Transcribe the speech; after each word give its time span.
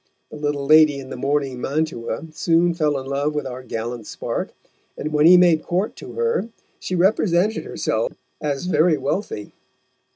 The 0.31 0.35
little 0.37 0.65
lady 0.65 0.97
in 0.99 1.11
the 1.11 1.15
mourning 1.15 1.61
mantua 1.61 2.25
soon 2.31 2.73
fell 2.73 2.97
in 2.99 3.05
love 3.05 3.35
with 3.35 3.45
our 3.45 3.61
gallant 3.61 4.07
spark, 4.07 4.51
and 4.97 5.13
when 5.13 5.27
he 5.27 5.37
made 5.37 5.61
court 5.61 5.95
to 5.97 6.13
her, 6.13 6.49
she 6.79 6.95
represented 6.95 7.65
herself 7.65 8.11
as 8.41 8.65
very 8.65 8.97
wealthy. 8.97 9.51